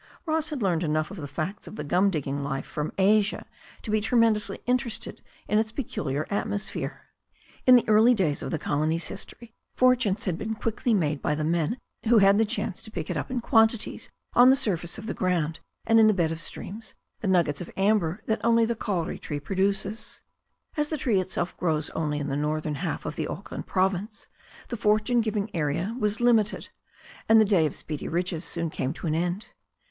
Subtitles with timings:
[0.25, 3.45] Ross had learned enough of the facts of the gum digging life from Asia
[3.83, 7.03] to be tremendously interested in its peculiar atmosphere.
[7.67, 11.43] In the early days of the colon/s history fortunes had been quickly made by the
[11.43, 11.77] men
[12.07, 15.59] who had the chance to pick up in quantities, on the surface of the ground
[15.85, 19.19] and in the beds of streams, the nuggets of amber gum that only the kauri
[19.19, 20.21] tree produces.
[20.75, 24.25] As the tree itself grows only in the northern half of the Auckland province,
[24.69, 26.69] the fortune giving area was limited,
[27.29, 29.49] and the day of speedy riches soon came to an end.